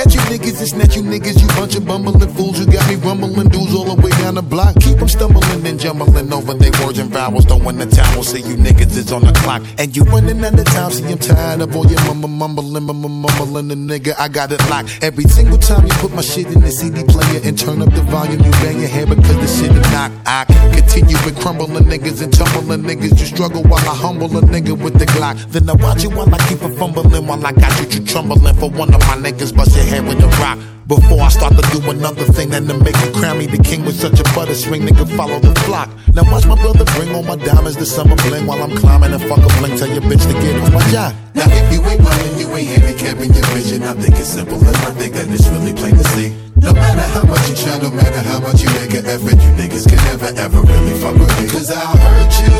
Catch 0.00 0.14
you 0.14 0.20
niggas, 0.32 0.62
it's 0.62 0.72
not 0.72 0.96
you 0.96 1.02
niggas, 1.02 1.42
you 1.42 1.46
bunch 1.48 1.76
of 1.76 1.84
bumbling 1.84 2.32
fools. 2.32 2.58
You 2.58 2.64
got 2.64 2.88
me 2.88 2.94
rumbling 2.94 3.50
dudes 3.50 3.74
all 3.74 3.84
the 3.84 4.00
way 4.00 4.08
down 4.12 4.36
the 4.36 4.40
block. 4.40 4.74
Keep 4.80 4.96
them 4.96 5.08
stumbling 5.08 5.66
and 5.66 5.78
jumbling 5.78 6.32
over 6.32 6.54
their 6.54 6.72
words 6.80 6.98
and 6.98 7.10
vowels. 7.10 7.44
Throwing 7.44 7.76
the 7.76 7.84
towel, 7.84 8.22
see 8.22 8.40
you 8.40 8.56
niggas 8.56 8.96
is 8.96 9.12
on 9.12 9.20
the 9.20 9.32
clock. 9.44 9.60
And 9.76 9.94
you 9.94 10.04
running 10.04 10.42
out 10.42 10.58
of 10.58 10.64
time, 10.64 10.90
see 10.90 11.04
I'm 11.04 11.18
tired 11.18 11.60
of 11.60 11.76
all 11.76 11.84
your 11.84 12.00
mumble 12.06 12.28
mumbling, 12.28 12.82
mumble 12.82 13.10
mumbling. 13.10 13.68
The 13.68 13.74
nigga, 13.74 14.14
I 14.18 14.28
got 14.28 14.50
it 14.52 14.60
locked. 14.70 15.00
Every 15.02 15.24
single 15.24 15.58
time 15.58 15.84
you 15.84 15.92
put 16.00 16.14
my 16.14 16.22
shit 16.22 16.46
in 16.46 16.62
the 16.62 16.72
CD 16.72 17.04
player 17.04 17.40
and 17.44 17.58
turn 17.58 17.82
up 17.82 17.92
the 17.92 18.00
volume, 18.08 18.40
you 18.40 18.52
bang 18.64 18.80
your 18.80 18.88
head 18.88 19.10
because 19.10 19.36
the 19.36 19.48
shit 19.52 19.76
is 19.76 19.92
knock. 19.92 20.12
I 20.24 20.46
continue 20.72 21.16
with 21.26 21.38
crumbling 21.40 21.84
niggas 21.84 22.22
and 22.22 22.32
tumbling 22.32 22.84
niggas. 22.84 23.20
You 23.20 23.26
struggle 23.26 23.64
while 23.64 23.86
I 23.86 23.94
humble 23.94 24.34
a 24.34 24.40
nigga 24.40 24.72
with 24.82 24.98
the 24.98 25.04
Glock. 25.04 25.36
Then 25.52 25.68
I 25.68 25.74
watch 25.74 26.04
you 26.04 26.08
while 26.08 26.34
I 26.34 26.38
keep 26.48 26.62
it 26.62 26.74
fumbling 26.78 27.26
while 27.26 27.44
I 27.44 27.52
got 27.52 27.72
you, 27.80 28.00
you 28.00 28.06
trembling 28.06 28.54
for 28.56 28.70
one 28.70 28.94
of 28.94 29.00
my 29.00 29.16
niggas. 29.20 29.54
Bust 29.54 29.76
your 29.76 29.89
head 29.90 30.06
with 30.06 30.22
rock. 30.38 30.58
Before 30.86 31.20
I 31.20 31.28
start 31.28 31.54
to 31.54 31.64
do 31.74 31.78
another 31.90 32.24
thing, 32.24 32.50
then 32.50 32.66
to 32.66 32.74
make 32.74 32.98
you 33.04 33.10
crown 33.12 33.38
me 33.38 33.46
the 33.46 33.58
king 33.58 33.84
with 33.84 33.98
such 33.98 34.18
a 34.18 34.24
butter 34.34 34.54
swing, 34.54 34.82
nigga, 34.82 35.06
follow 35.16 35.38
the 35.38 35.54
flock. 35.66 35.90
Now 36.14 36.22
watch 36.30 36.46
my 36.46 36.54
brother 36.54 36.84
bring 36.96 37.14
all 37.14 37.22
my 37.22 37.36
diamonds 37.36 37.76
to 37.78 37.86
summer 37.86 38.16
bling 38.26 38.46
while 38.46 38.62
I'm 38.62 38.74
climbing 38.76 39.12
and 39.12 39.22
fuck 39.22 39.38
a 39.38 39.50
bling. 39.58 39.76
Tell 39.78 39.90
your 39.90 40.02
bitch 40.02 40.22
to 40.26 40.34
get 40.42 40.58
off 40.62 40.72
my 40.72 40.82
job. 40.90 41.14
Now 41.34 41.46
if 41.46 41.72
you 41.74 41.82
ain't 41.86 42.02
running, 42.02 42.34
you 42.38 42.46
ain't 42.54 42.70
handicapping 42.74 43.34
your 43.34 43.46
vision. 43.54 43.82
I 43.82 43.94
think 43.94 44.14
it's 44.18 44.30
simple 44.30 44.58
and 44.58 44.76
I 44.76 44.90
think 44.98 45.14
that 45.14 45.28
it's 45.30 45.46
really 45.48 45.74
plain 45.74 45.94
to 45.94 46.06
see. 46.14 46.34
No 46.58 46.72
matter 46.74 47.06
how 47.14 47.24
much 47.26 47.48
you 47.50 47.54
try, 47.54 47.78
no 47.78 47.90
matter 47.90 48.22
how 48.30 48.40
much 48.40 48.62
you 48.62 48.70
make 48.78 48.94
an 48.94 49.06
effort, 49.06 49.38
you 49.38 49.50
niggas 49.58 49.86
can 49.86 50.00
never 50.10 50.30
ever 50.38 50.60
really 50.60 50.94
fuck 50.98 51.14
with 51.14 51.30
me. 51.38 51.46
Cause 51.50 51.70
I'll 51.70 51.96
hurt 51.96 52.34
you, 52.42 52.54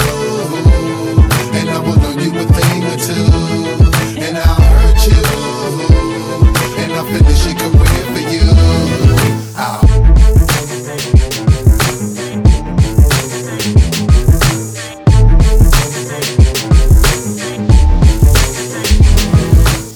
and 1.59 1.69
I 1.69 1.79
will 1.83 1.99
learn 1.99 2.19
you 2.23 2.31
a 2.31 2.45
thing 2.47 2.81
or 2.91 2.99
two, 3.07 3.80
and 7.01 7.17
I'll 7.17 7.23
finish 7.23 7.47
your 7.47 7.55
career 7.55 8.05
for 8.13 8.21
you. 8.21 8.41
I'll 9.57 9.81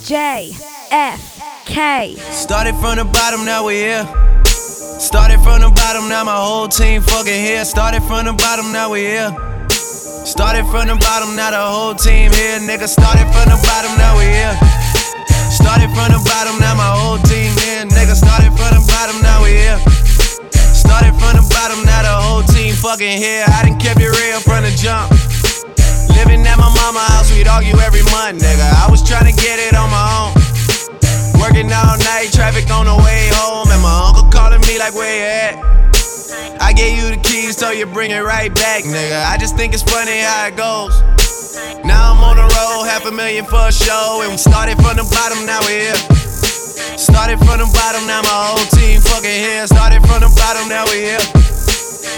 J 0.05 0.53
F 0.91 1.65
K. 1.67 2.17
Started 2.31 2.75
from 2.77 2.97
the 2.97 3.05
bottom, 3.05 3.45
now 3.45 3.65
we're 3.65 4.05
here. 4.05 4.07
Started 4.45 5.41
from 5.41 5.61
the 5.61 5.71
bottom, 5.71 6.09
now 6.09 6.25
my 6.25 6.37
whole 6.37 6.69
team 6.69 7.03
fucking 7.03 7.33
here. 7.33 7.65
Started 7.65 8.03
from 8.05 8.27
the 8.27 8.33
bottom, 8.33 8.73
now 8.73 8.91
we're 8.91 9.09
here. 9.09 9.37
Started 9.69 10.65
from 10.67 10.89
the 10.89 10.97
bottom, 10.97 11.37
now 11.37 11.51
the 11.51 11.59
whole 11.59 11.95
team 11.95 12.33
here. 12.33 12.59
Nigga, 12.61 12.89
started 12.89 13.27
from 13.33 13.51
the 13.51 13.61
bottom, 13.63 13.97
now 13.99 14.17
we 14.17 14.25
here. 14.25 14.59
Started 15.65 15.97
from 15.97 16.13
the 16.13 16.21
bottom, 16.29 16.61
now 16.61 16.77
my 16.77 16.93
whole 16.93 17.17
team 17.25 17.49
here. 17.65 17.89
Nigga, 17.89 18.13
started 18.13 18.53
from 18.53 18.77
the 18.77 18.85
bottom, 18.85 19.17
now 19.25 19.41
we 19.41 19.57
here. 19.57 19.81
Started 20.77 21.17
from 21.17 21.41
the 21.41 21.45
bottom, 21.57 21.81
now 21.89 22.05
the 22.05 22.13
whole 22.13 22.45
team 22.53 22.77
fucking 22.77 23.17
here. 23.17 23.49
I 23.49 23.65
done 23.65 23.81
kept 23.81 23.97
it 23.97 24.13
real 24.13 24.45
from 24.45 24.61
the 24.61 24.73
jump. 24.77 25.09
Living 26.21 26.45
at 26.45 26.61
my 26.61 26.69
mama 26.69 27.01
house, 27.17 27.33
we'd 27.33 27.49
argue 27.49 27.81
every 27.81 28.05
month, 28.13 28.45
nigga. 28.45 28.69
I 28.77 28.93
was 28.93 29.01
trying 29.01 29.25
to 29.25 29.33
get 29.41 29.57
it 29.57 29.73
on 29.73 29.89
my 29.89 30.05
own. 30.13 30.37
Working 31.41 31.73
all 31.73 31.97
night, 32.13 32.29
traffic 32.29 32.69
on 32.69 32.85
the 32.85 33.01
way 33.01 33.33
home, 33.33 33.73
and 33.73 33.81
my 33.81 34.05
uncle 34.05 34.29
calling 34.29 34.61
me 34.69 34.77
like, 34.77 34.93
where 34.93 35.17
you 35.17 35.25
at? 35.25 36.61
I 36.61 36.77
gave 36.77 37.01
you 37.01 37.09
the 37.09 37.21
keys, 37.25 37.57
so 37.57 37.73
you 37.73 37.89
bring 37.89 38.13
it 38.13 38.21
right 38.21 38.53
back, 38.53 38.85
nigga. 38.85 39.25
I 39.25 39.41
just 39.41 39.57
think 39.57 39.73
it's 39.73 39.83
funny 39.83 40.21
how 40.21 40.45
it 40.45 40.61
goes. 40.61 40.93
Now 41.55 42.11
I'm 42.11 42.19
on 42.19 42.35
the 42.35 42.43
road, 42.43 42.91
half 42.91 43.07
a 43.07 43.13
million 43.15 43.45
for 43.47 43.71
a 43.71 43.71
show, 43.71 44.27
and 44.27 44.35
we 44.35 44.39
started 44.39 44.75
from 44.83 44.99
the 44.99 45.07
bottom, 45.07 45.47
now 45.47 45.63
we're 45.63 45.95
here. 45.95 46.01
Started 46.99 47.39
from 47.39 47.63
the 47.63 47.69
bottom, 47.71 48.03
now 48.11 48.27
my 48.27 48.35
whole 48.51 48.67
team 48.75 48.99
fucking 48.99 49.39
here. 49.39 49.63
Started 49.71 50.03
from 50.03 50.27
the 50.27 50.31
bottom, 50.35 50.67
now 50.67 50.83
we 50.91 51.15
here. 51.15 51.23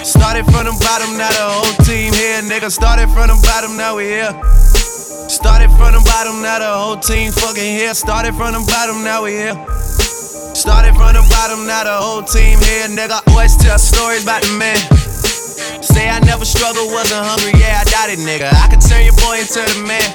Started 0.09 0.49
from 0.49 0.65
the 0.65 0.73
bottom, 0.81 1.21
now 1.21 1.29
the 1.37 1.45
whole 1.53 1.77
team 1.85 2.17
here, 2.17 2.41
nigga. 2.49 2.73
Started 2.73 3.13
from 3.13 3.29
the 3.29 3.37
bottom, 3.45 3.77
now 3.77 4.01
we 4.01 4.09
here. 4.09 4.33
Started 5.29 5.69
from 5.77 5.93
the 5.93 6.01
bottom, 6.01 6.41
now 6.41 6.57
the 6.57 6.73
whole 6.73 6.97
team 6.97 7.29
fucking 7.29 7.77
here. 7.77 7.93
Started 7.93 8.33
from 8.41 8.57
the 8.57 8.65
bottom, 8.73 9.05
now 9.05 9.21
we 9.21 9.37
here. 9.37 9.57
Started 10.57 10.97
from 10.97 11.13
the 11.13 11.21
bottom, 11.29 11.69
now 11.69 11.85
the 11.85 11.93
whole 11.93 12.25
team 12.25 12.57
here, 12.65 12.89
nigga. 12.89 13.21
Always 13.29 13.53
tell 13.61 13.77
stories 13.77 14.25
about 14.25 14.41
the 14.41 14.57
man. 14.57 14.81
Say 15.87 16.11
I 16.11 16.19
never 16.27 16.45
struggled, 16.45 16.91
wasn't 16.91 17.23
hungry, 17.23 17.55
yeah, 17.63 17.79
I 17.79 17.85
doubt 17.87 18.11
it, 18.11 18.19
nigga. 18.19 18.51
I 18.51 18.67
could 18.67 18.83
turn 18.83 19.07
your 19.07 19.15
boy 19.23 19.39
into 19.39 19.63
the 19.63 19.87
man. 19.87 20.11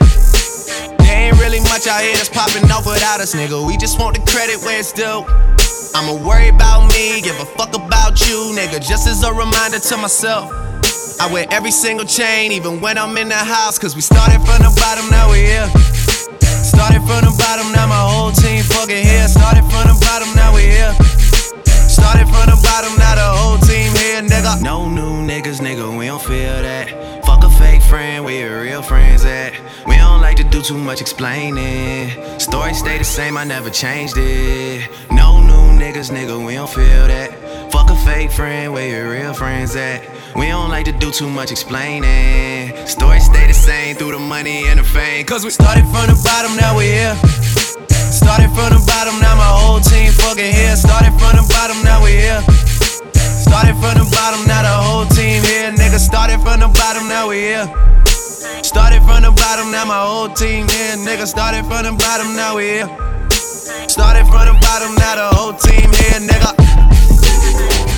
There 0.99 1.31
ain't 1.31 1.39
really 1.39 1.63
much 1.71 1.88
out 1.88 2.03
here 2.03 2.12
that's 2.12 2.27
popping 2.27 2.67
off 2.67 2.84
without 2.84 3.23
us, 3.23 3.31
nigga. 3.31 3.55
We 3.65 3.79
just 3.79 3.95
want 3.95 4.19
the 4.19 4.23
credit 4.27 4.60
where 4.67 4.75
it's 4.75 4.91
due. 4.91 5.23
I'ma 5.95 6.19
worry 6.27 6.51
about 6.51 6.91
me, 6.91 7.23
give 7.23 7.39
a 7.39 7.47
fuck 7.55 7.71
about 7.71 8.19
you, 8.27 8.51
nigga. 8.51 8.84
Just 8.84 9.07
as 9.07 9.23
a 9.23 9.31
reminder 9.31 9.79
to 9.79 9.95
myself. 9.95 10.51
I 11.23 11.31
wear 11.31 11.47
every 11.51 11.71
single 11.71 12.05
chain, 12.05 12.51
even 12.51 12.81
when 12.81 12.97
I'm 12.97 13.15
in 13.15 13.29
the 13.29 13.39
house. 13.39 13.79
Cause 13.79 13.95
we 13.95 14.01
started 14.01 14.43
from 14.43 14.60
the 14.60 14.71
bottom, 14.75 15.07
now 15.07 15.31
we 15.31 15.39
here. 15.39 15.71
Started 16.43 16.99
from 17.07 17.23
the 17.23 17.34
bottom, 17.39 17.71
now 17.71 17.88
my 17.88 18.03
whole 18.12 18.31
team 18.36 18.60
fucking 18.63 19.07
here. 19.07 19.27
Started 19.27 19.63
from 19.71 19.88
the 19.88 19.97
bottom, 20.03 20.27
now 20.36 20.51
we 20.51 20.67
here. 20.67 20.91
Started 22.01 22.27
from 22.33 22.47
the 22.49 22.57
bottom, 22.63 22.97
now 22.97 23.13
the 23.13 23.29
whole 23.37 23.59
team 23.59 23.93
here, 23.93 24.21
nigga. 24.23 24.59
No 24.61 24.89
new 24.89 25.13
niggas, 25.31 25.59
nigga, 25.61 25.85
we 25.97 26.07
don't 26.07 26.21
feel 26.21 26.57
that. 26.67 26.89
Fuck 27.25 27.43
a 27.43 27.49
fake 27.49 27.83
friend, 27.83 28.25
where 28.25 28.63
real 28.63 28.81
friends 28.81 29.23
at? 29.23 29.53
We 29.85 29.97
don't 29.97 30.19
like 30.19 30.37
to 30.37 30.43
do 30.43 30.63
too 30.63 30.77
much 30.77 30.99
explaining. 30.99 32.09
Story 32.39 32.73
stay 32.73 32.97
the 32.97 33.03
same, 33.03 33.37
I 33.37 33.43
never 33.43 33.69
changed 33.69 34.15
it. 34.17 34.89
No 35.11 35.41
new 35.41 35.79
niggas, 35.79 36.09
nigga, 36.09 36.43
we 36.43 36.55
don't 36.55 36.69
feel 36.69 37.05
that. 37.13 37.29
Fuck 37.71 37.91
a 37.91 37.95
fake 37.97 38.31
friend, 38.31 38.73
where 38.73 38.89
your 38.89 39.11
real 39.11 39.33
friends 39.35 39.75
at? 39.75 40.01
We 40.35 40.47
don't 40.47 40.71
like 40.71 40.85
to 40.85 40.91
do 40.91 41.11
too 41.11 41.29
much 41.29 41.51
explaining. 41.51 42.75
Story 42.87 43.19
stay 43.19 43.45
the 43.45 43.53
same 43.53 43.95
through 43.95 44.13
the 44.13 44.19
money 44.19 44.65
and 44.69 44.79
the 44.79 44.83
fame. 44.83 45.23
Cause 45.27 45.43
we 45.43 45.51
started 45.51 45.85
from 45.93 46.07
the 46.07 46.19
bottom, 46.23 46.57
now 46.57 46.75
we 46.75 46.85
here. 46.85 47.61
Started 48.21 48.51
from 48.53 48.69
the 48.69 48.81
bottom, 48.86 49.19
now 49.19 49.36
my 49.36 49.49
whole 49.49 49.79
team 49.81 50.12
fucking 50.13 50.53
here. 50.53 50.75
Started 50.75 51.12
from 51.17 51.41
the 51.41 51.45
bottom, 51.49 51.81
now 51.84 52.03
we 52.03 52.12
here. 52.21 52.41
Started 53.17 53.75
from 53.81 53.97
the 53.97 54.07
bottom, 54.13 54.45
now 54.47 54.62
the 54.62 54.75
whole 54.86 55.05
team 55.10 55.41
here. 55.43 55.71
Nigga, 55.73 55.99
started 55.99 56.39
from 56.41 56.60
the 56.62 56.69
bottom, 56.69 57.10
now 57.10 57.27
we 57.27 57.51
here. 57.51 57.65
Started 58.62 59.01
from 59.03 59.23
the 59.23 59.31
bottom, 59.31 59.71
now 59.71 59.86
my 59.86 59.99
whole 60.05 60.29
team 60.29 60.69
here. 60.69 60.95
Nigga, 61.01 61.25
started 61.25 61.65
from 61.65 61.84
the 61.84 61.93
bottom, 61.97 62.36
now 62.36 62.55
we 62.55 62.79
here. 62.79 62.89
Started 63.89 64.25
from 64.29 64.45
the 64.47 64.55
bottom, 64.62 64.93
now 64.95 65.15
the 65.17 65.27
whole 65.36 65.53
team 65.53 65.89
here, 65.91 66.21
nigga. 66.21 67.90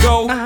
go. 0.00 0.37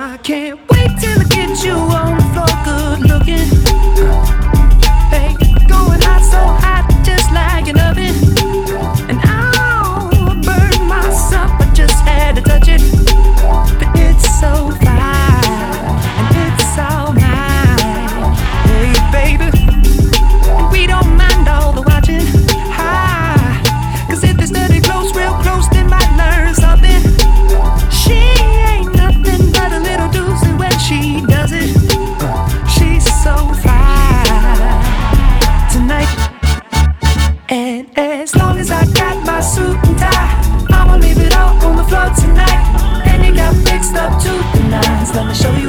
The 45.13 45.25
nines. 45.25 45.45
Let 45.45 45.62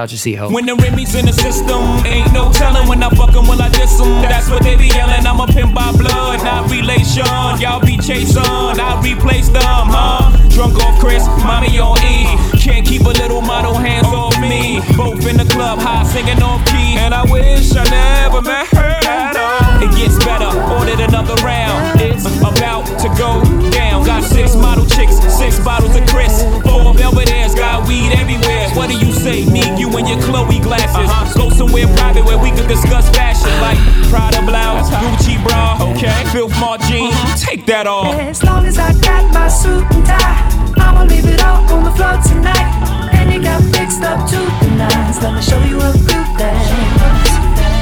out 0.00 0.10
your 0.10 0.18
seat. 0.18 0.40
When 0.40 0.64
the 0.64 0.74
Remy's 0.76 1.14
in 1.14 1.26
the 1.26 1.32
system, 1.32 1.82
ain't 2.06 2.32
no 2.32 2.50
telling 2.52 2.88
when 2.88 3.02
I 3.02 3.10
fuck 3.10 3.36
'em, 3.36 3.46
will 3.46 3.60
I 3.60 3.68
diss 3.68 4.00
'em? 4.00 4.22
That's 4.22 4.48
what 4.48 4.62
they 4.62 4.74
be 4.74 4.88
yelling. 4.88 5.26
I'm 5.26 5.40
a 5.40 5.46
pimp 5.46 5.74
by 5.74 5.92
blood, 5.92 6.42
not 6.42 6.70
relation. 6.70 7.26
Y'all 7.60 7.80
be 7.80 7.98
chasing, 7.98 8.40
I 8.80 9.00
replace 9.02 9.48
them, 9.48 9.86
huh? 9.92 10.32
Drunk 10.48 10.82
off 10.84 10.98
Chris, 10.98 11.24
mommy 11.44 11.78
on 11.78 11.98
E. 12.02 12.26
Can't 12.58 12.86
keep 12.86 13.02
a 13.02 13.14
little 13.22 13.42
model 13.42 13.74
hands 13.74 14.08
off 14.08 14.38
me. 14.40 14.80
Both 14.96 15.26
in 15.26 15.36
the 15.36 15.44
club, 15.44 15.78
high 15.78 16.04
singing 16.04 16.42
off 16.42 16.64
key. 16.66 16.96
And 16.96 17.14
I 17.14 17.24
wish 17.30 17.76
I 17.76 17.84
never 17.84 18.40
met 18.42 18.66
her 18.68 18.98
at 19.04 19.36
all. 19.36 19.82
It 19.82 19.92
gets 19.96 20.16
better, 20.24 20.50
ordered 20.76 21.00
another 21.00 21.34
round. 21.44 22.00
It's 22.00 22.26
about 22.40 22.86
to 23.02 23.08
go 23.16 23.42
down. 23.70 24.04
Got 24.04 24.24
six 24.24 24.54
model 24.54 24.86
chicks, 24.86 25.16
six 25.40 25.58
bottles 25.60 25.94
of 25.96 26.06
Chris. 26.08 26.42
Four 26.64 26.92
Belvedere's, 26.94 27.54
got 27.54 27.86
weed 27.88 28.12
everywhere. 28.12 28.68
What 28.74 28.90
do 28.90 28.96
you 28.98 29.12
say? 29.12 29.46
Me, 29.46 29.62
your 30.10 30.20
Chloe 30.22 30.58
glasses. 30.58 31.34
Go 31.34 31.50
somewhere 31.50 31.86
private 31.94 32.24
where 32.24 32.38
we 32.38 32.50
can 32.50 32.66
discuss 32.66 33.08
fashion, 33.10 33.50
like 33.62 33.78
Prada 34.10 34.42
blouse, 34.42 34.90
Gucci 34.90 35.42
bra, 35.44 35.78
okay? 35.80 36.24
Filth 36.32 36.52
Mart 36.58 36.80
jeans, 36.82 37.14
take 37.42 37.64
that 37.66 37.86
off. 37.86 38.14
As 38.18 38.42
long 38.42 38.66
as 38.66 38.78
I 38.78 38.92
got 39.00 39.32
my 39.32 39.48
suit 39.48 39.84
and 39.94 40.04
tie, 40.04 40.74
I'ma 40.76 41.04
leave 41.04 41.26
it 41.26 41.40
all 41.42 41.62
on 41.70 41.84
the 41.84 41.92
floor 41.92 42.18
tonight. 42.26 42.66
And 43.14 43.32
you 43.32 43.42
got 43.42 43.62
mixed 43.78 44.02
up 44.02 44.28
to 44.30 44.38
the 44.38 44.70
nines. 44.74 45.22
Let 45.22 45.34
me 45.34 45.42
show 45.42 45.62
you 45.62 45.78
a 45.78 45.92
few 45.92 46.22
things. 46.34 46.66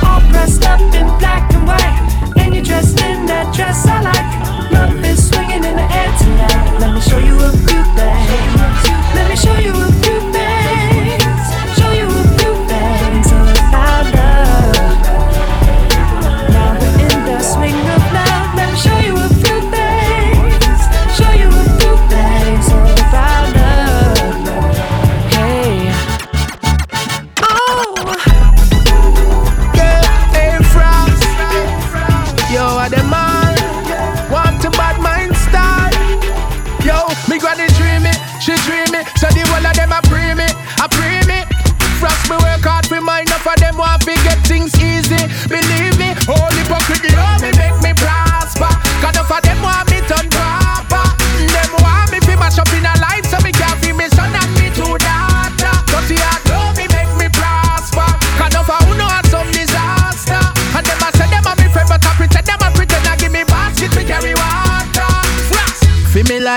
All 0.05 0.21
dressed 0.29 0.65
up 0.65 0.81
in 0.81 1.09
black 1.19 1.53
and 1.55 1.67
white, 1.67 2.37
and 2.37 2.55
you're 2.55 2.65
dressed 2.65 3.01
in 3.01 3.27
that 3.27 3.55
dress 3.55 3.87
I 3.87 4.03
like. 4.05 4.29
Love 4.73 5.05
is 5.05 5.29
swinging 5.29 5.65
in 5.65 5.75
the 5.77 5.89
air 5.89 6.13
tonight. 6.21 6.79
Let 6.81 6.95
me 6.95 7.01
show 7.01 7.18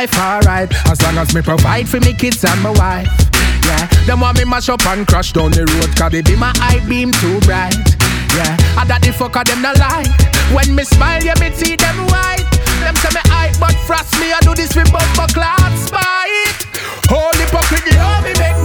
life 0.02 0.18
alright, 0.18 0.74
as 0.90 1.00
long 1.04 1.18
as 1.18 1.34
me 1.36 1.42
provide 1.42 1.88
for 1.88 2.00
me 2.00 2.14
kids 2.14 2.44
and 2.44 2.60
my 2.62 2.72
wife. 2.72 3.08
Yeah, 3.66 3.86
them 4.08 4.22
want 4.22 4.38
me 4.38 4.46
mash 4.46 4.70
up 4.70 4.84
and 4.88 5.06
crash 5.06 5.32
down 5.32 5.52
the 5.52 5.66
road, 5.66 5.96
cause 5.96 6.12
they 6.12 6.24
be 6.24 6.36
my 6.36 6.52
eye 6.58 6.82
beam 6.90 7.12
too 7.22 7.40
bright. 7.42 7.78
Yeah, 8.34 8.58
I 8.82 8.86
that 8.90 9.06
the 9.06 9.14
fucker 9.14 9.46
them 9.46 9.62
no 9.62 9.74
lie. 9.78 10.10
When 10.56 10.74
me 10.74 10.84
smile, 10.84 11.22
yeah, 11.22 11.38
me 11.38 11.54
see 11.54 11.76
them 11.76 11.98
white. 12.10 12.50
Them 12.82 12.96
say 12.98 13.14
me 13.14 13.22
hype, 13.30 13.60
but 13.62 13.78
frost 13.86 14.18
me, 14.18 14.34
I 14.34 14.40
do 14.42 14.56
this 14.56 14.74
with 14.74 14.90
bumper 14.90 15.30
clad 15.38 15.72
spite. 15.78 16.66
Holy 17.06 17.38
hypocrite, 17.46 17.86
you 17.86 17.94
know 17.94 18.26
me 18.26 18.34
make 18.42 18.58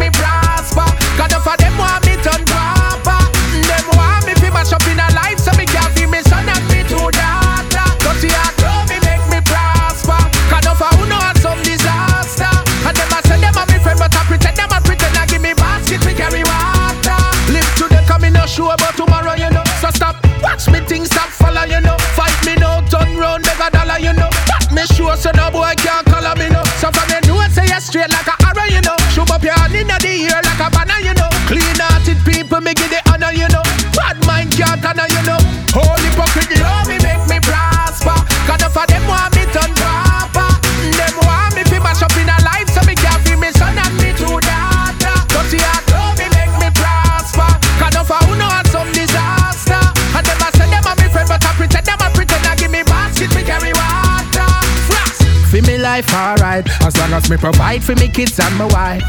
me 57.37 57.41
provide 57.41 57.85
for 57.85 57.95
me 57.97 58.09
kids 58.09 58.39
and 58.39 58.57
my 58.57 58.67
wife. 58.67 59.03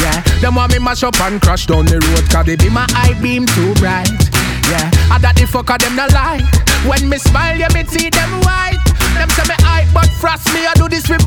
Yeah, 0.00 0.20
them 0.40 0.54
want 0.56 0.72
me 0.72 0.78
mash 0.78 1.02
up 1.02 1.18
and 1.20 1.40
crash 1.40 1.66
down 1.66 1.86
the 1.86 1.98
road, 1.98 2.28
cause 2.30 2.46
they 2.46 2.56
be 2.56 2.68
my 2.68 2.86
eye 2.94 3.16
beam 3.20 3.46
too 3.46 3.74
bright. 3.74 4.08
Yeah, 4.68 4.90
I 5.12 5.18
that 5.20 5.36
the 5.36 5.44
fucker 5.44 5.78
them 5.78 5.96
no 5.96 6.06
lie. 6.12 6.44
When 6.88 7.08
me 7.08 7.18
smile, 7.18 7.56
yeah, 7.56 7.72
me 7.72 7.84
see 7.84 8.10
them 8.10 8.30
white. 8.44 8.80
Them 9.16 9.28
say 9.30 9.48
me 9.48 9.56
hype, 9.64 9.88
but 9.94 10.08
frost 10.20 10.52
me, 10.52 10.66
I 10.66 10.74
do 10.74 10.88
this 10.88 11.08
with 11.08 11.24